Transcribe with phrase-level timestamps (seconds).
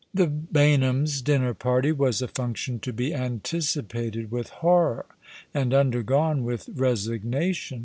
[0.15, 5.05] The Baynhams' dinner party was a function to be antici pated with horror,
[5.53, 7.79] and undergone with resignation.